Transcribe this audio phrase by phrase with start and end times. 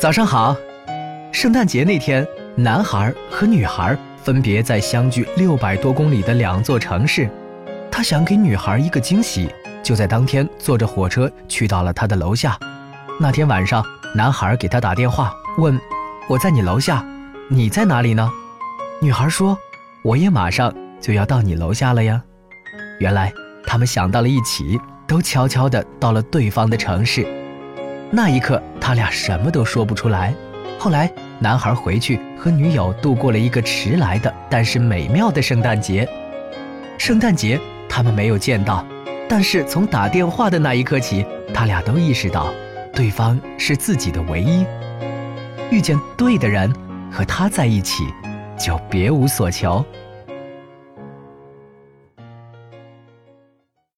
[0.00, 0.56] 早上好。
[1.30, 7.28] 圣诞节那天，男孩和女孩分别在相距六百多公里的两座城市。
[7.92, 9.50] 他想给女孩一个惊喜，
[9.82, 12.58] 就在当天坐着火车去到了她的楼下。
[13.20, 13.84] 那天晚上，
[14.14, 15.78] 男孩给她打电话，问
[16.30, 17.04] ：“我在你楼下，
[17.50, 18.26] 你在哪里呢？”
[19.02, 19.54] 女孩说
[20.02, 22.22] ：“我也马上就要到你楼下了呀。”
[23.00, 23.30] 原来
[23.66, 27.26] 他们想到了一起，都悄悄地到了对方的城市。
[28.12, 30.34] 那一刻，他俩什么都说不出来。
[30.78, 36.08] 后来，男孩回去和女友度过了一个迟来的但是美妙的圣诞节。
[36.98, 38.84] 圣诞节他们没有见到，
[39.28, 42.48] 但是从打电话的那一刻起，他俩都意识到，
[42.92, 44.66] 对方是自己的唯一。
[45.70, 46.74] 遇见对的人，
[47.12, 48.02] 和他在一起，
[48.58, 49.84] 就别无所求。